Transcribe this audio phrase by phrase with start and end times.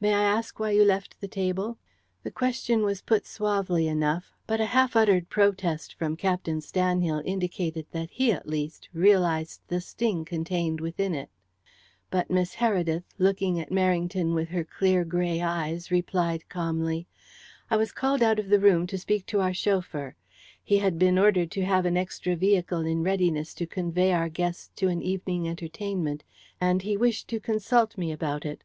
[0.00, 1.78] "May I ask why you left the table?"
[2.24, 7.86] The question was put suavely enough, but a half uttered protest from Captain Stanhill indicated
[7.92, 11.30] that he, at least, realized the sting contained within it.
[12.10, 17.06] But Miss Heredith, looking at Merrington with her clear grey eyes, replied calmly:
[17.70, 20.16] "I was called out of the room to speak to our chauffeur.
[20.64, 24.68] He had been ordered to have an extra vehicle in readiness to convey our guests
[24.78, 26.24] to an evening entertainment,
[26.60, 28.64] and he wished to consult me about it."